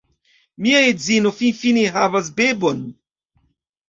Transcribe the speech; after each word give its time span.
Mia 0.67 0.77
edzino 0.85 1.31
finfine 1.41 1.83
havas 1.97 2.31
bebon! 2.39 2.81